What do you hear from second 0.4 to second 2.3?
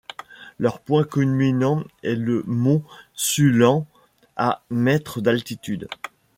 Leur point culminant est